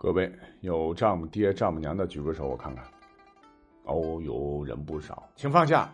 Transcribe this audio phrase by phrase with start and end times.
[0.00, 2.84] 各位有丈母爹、丈母娘的举个手，我看看。
[3.82, 5.92] 哦，有人不少，请放下。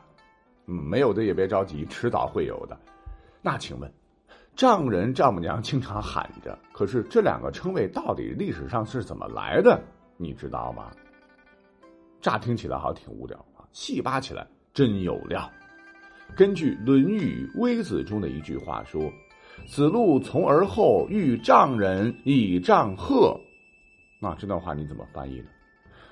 [0.66, 2.78] 嗯，没有的也别着急，迟早会有的。
[3.40, 3.90] 那请问，
[4.54, 9.82] 丈人、丈母娘经常喊着，可是这两个称谓到底历史上是怎么来的？
[10.18, 10.90] 你知道吗？
[12.20, 15.50] 乍听起来好像挺无聊啊，细扒起来真有料。
[16.36, 19.10] 根据《论语·微子》中的一句话说
[19.66, 23.34] ：“子路从而后遇丈人以丈贺。”
[24.20, 25.46] 那这段话你怎么翻译呢？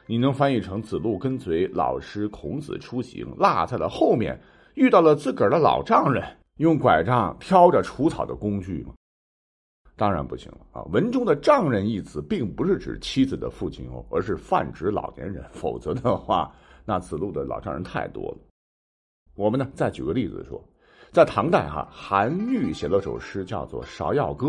[0.07, 4.39] 你能翻译成子路跟随老师孔子出行，落在了后面，
[4.75, 6.25] 遇到了自个儿的老丈人，
[6.57, 8.93] 用拐杖挑着除草的工具吗？
[9.95, 10.83] 当然不行了啊！
[10.91, 15.45] 文中的“丈人”一词，并不是指妻子的父亲哦，而是泛指老年人。
[15.53, 16.53] 否则的话，
[16.85, 18.39] 那子路的老丈人太多了。
[19.37, 20.63] 我们呢，再举个例子说，
[21.13, 24.49] 在唐代哈，韩愈写了首诗，叫做《芍药歌》。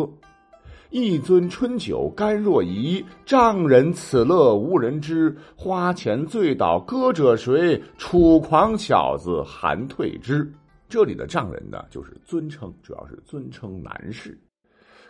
[0.94, 5.36] 一樽春酒甘若饴，丈人此乐无人知。
[5.56, 7.82] 花前醉倒歌者谁？
[7.98, 10.48] 楚狂小子韩退之。
[10.88, 14.40] 这里的丈人呢，就是尊称，主要是尊称男士。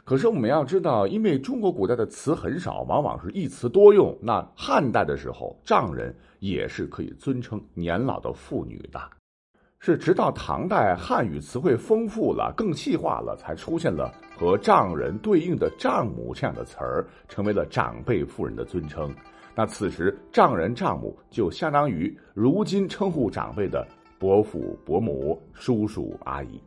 [0.06, 4.18] 可是我们要知道，因为中国古代的词很少，往往是一词多用。
[4.22, 9.02] 那汉代的时候，丈人也是可以尊称年老的妇女的。
[9.86, 19.14] 是直到唐代，汉语词汇丰富了，更细化了，才出现了和丈人对应的丈母这样的词儿，成为了长辈妇人的尊称。
[19.53, 23.86] 那此时，丈人丈母就相当于如今称呼长辈的
[24.17, 26.62] 伯父伯母、叔叔阿姨。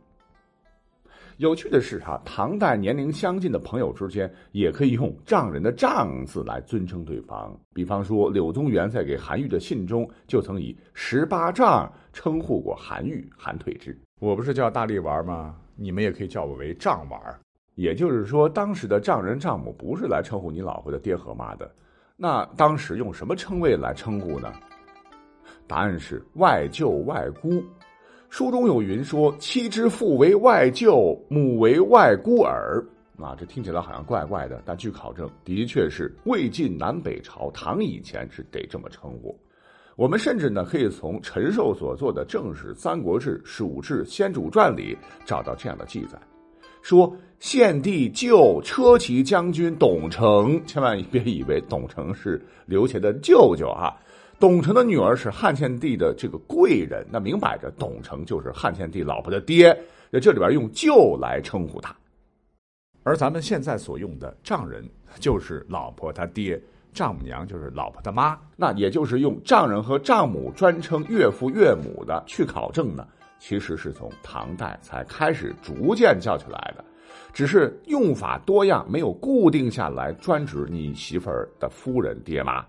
[1.37, 7.55] 有趣的是，哈，唐代年龄相近的朋友之间也可以用丈人的“丈”字来尊称对方。
[7.75, 13.95] 比方说，柳宗元在给韩愈的信中就曾以“十八丈”称呼过韩愈、韩退之。
[14.19, 15.55] 我不是叫大力丸吗？
[15.75, 17.21] 你们也可以叫我为丈丸。
[17.75, 21.71] 也就是说，当时的丈人丈母不是来称呼你老婆的爹和妈的，
[22.15, 24.51] 那当时用什么称谓来称呼呢？
[25.67, 27.63] 答案是外舅、外姑。
[28.29, 32.85] 书中有云说：“妻之父为外舅，母为外孤儿。”
[33.17, 39.35] 啊，这听起来好像怪怪的，但据考证，的确是魏晋南北朝唐以前是得这么称呼。
[39.95, 44.95] 我们甚至呢，可以从陈寿所作的《正史三国志·蜀志先主传》里
[45.25, 46.19] 找到这样的记载：
[46.87, 53.93] 说献帝舅车骑将军董承，千万别以为董承是刘协的舅舅啊。
[54.39, 59.77] 董承的女儿是汉献帝的这个贵人，那明摆着董承就是汉献帝老婆的爹，
[60.13, 61.93] 在这里边用舅来称呼他。
[63.03, 66.57] 而咱们现在所用的丈人就是老婆他爹，
[66.93, 72.23] 丈母娘就是老婆他妈，那也就是用丈人和丈母专称岳父岳母的。
[72.25, 73.05] 去考证呢，
[73.39, 76.83] 其实是从唐代才开始逐渐叫起来的，
[77.33, 82.65] 只是用法多样，没有固定下来专指你媳妇儿的夫人爹妈。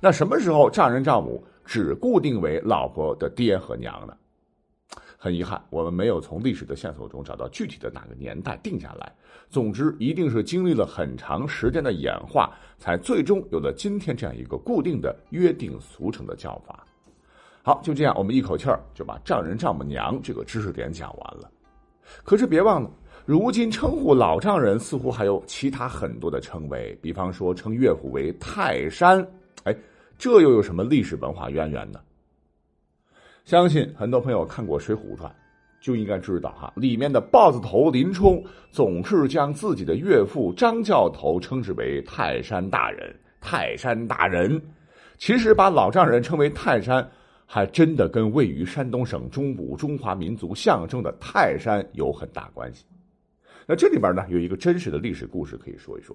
[0.00, 4.16] 那什么时候丈人丈母只固定为老婆的爹和娘呢？
[5.20, 9.12] 很遗憾，我们没有从历史的线索中找到具体的哪个年代定下来。
[9.50, 16.84] 总之，一定是经历了很长时间的演化，才最终有了今天这样一个固定的约定俗成的叫法。
[17.68, 21.50] 好，就这样，我们一口气儿就把丈人丈母娘这个知识点讲完了。
[22.24, 22.90] 可是别忘了，
[23.26, 29.22] 如今称呼老丈人似乎还有其他很多的称谓，比方说称岳父为泰山。
[29.64, 29.76] 哎，
[30.16, 32.00] 这又有什么历史文化渊源呢？
[33.44, 35.30] 相信很多朋友看过《水浒传》，
[35.78, 43.14] 就应该知道哈，里面的豹子头林冲总是将自己的岳父张教头称之为泰山大人。
[43.42, 44.58] 泰山大人，
[45.18, 47.06] 其实把老丈人称为泰山，
[47.50, 52.84] 还真的跟位于山东省中部、中华民族象征的泰山有很大关系。
[53.66, 56.14] 那这里边呢，有一个真实的历史故事可以说一说。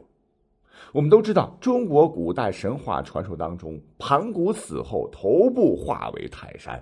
[0.91, 6.81] 我们都知道，中国古代神话传说当中，盘古死后头部化为泰山。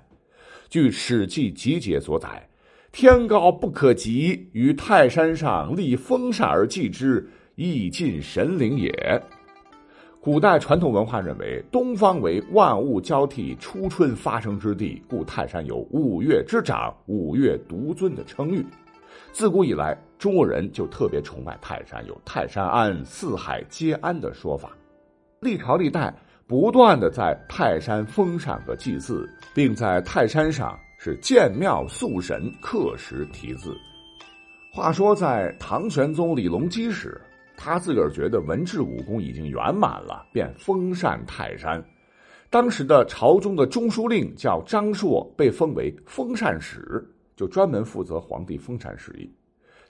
[0.68, 2.50] 据《史记集解》所载，
[2.92, 8.92] 天高不可及，于泰山上立风扇而祭之，亦尽神灵也。
[10.24, 18.64] 古代传统文化认为，东方为万物交替、初春发生之地，故泰山有五岳之长、五岳独尊的称誉。
[19.32, 24.70] 自古以来，中国人就特别崇拜泰山，有“泰山安，四海皆安”的说法。
[25.40, 26.14] 历朝历代
[26.46, 33.76] 不断的在泰山封禅和祭祀，并在泰山上是建庙塑神、刻石题字。
[34.72, 37.20] 话说，在唐玄宗李隆基时，
[37.64, 41.84] 他自个儿觉得文治武功已经圆满了，便封禅泰山。
[42.50, 47.08] 当时的朝中的中书令叫张硕，被封为封禅使。
[47.36, 49.28] 就专门负责皇帝封禅事宜，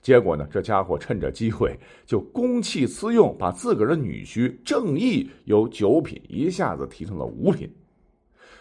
[0.00, 7.70] 结果呢，这家伙趁着机会就公器私用，把自个儿的女婿郑义由九品一下子提成了五品，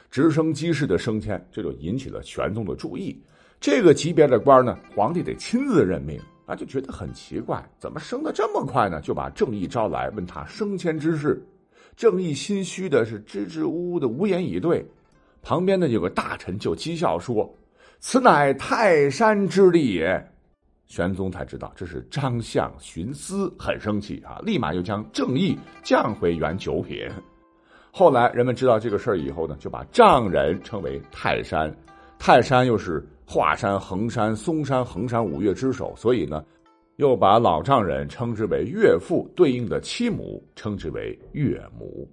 [0.10, 3.22] 直升机式的升迁，这就引起了玄宗的注意。
[3.62, 6.20] 这个级别的官呢，皇帝得亲自任命
[6.52, 9.00] 啊，就觉得很奇怪，怎么升的这么快呢？
[9.00, 11.42] 就把郑义招来，问他升迁之事。
[11.96, 14.86] 郑义心虚的是支支吾吾的，无言以对。
[15.42, 17.50] 旁边呢有个大臣就讥笑说
[18.00, 20.28] ：“此乃泰山之力也。”
[20.88, 27.10] 玄宗才知道这是张相徇私，很生气啊，立马又将郑义降回原九品。
[27.92, 31.74] 后来人们知道这个事儿以后呢，就把丈人称为泰山。
[32.20, 33.02] 泰山又是
[33.34, 36.44] 华山、衡山、嵩山、衡山五岳之首，所以呢，
[36.98, 42.06] 又把老丈人称之为岳父，对应的妻母称之为岳母。